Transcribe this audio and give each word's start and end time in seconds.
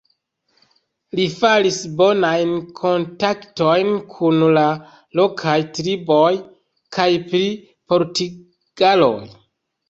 Li 1.17 1.25
faris 1.41 1.75
bonajn 1.99 2.53
kontaktojn 2.79 3.91
kun 4.13 4.39
la 4.59 4.63
lokaj 5.21 5.59
triboj 5.77 6.31
kaj 6.99 7.07
pri 7.29 7.43
portugaloj. 7.95 9.15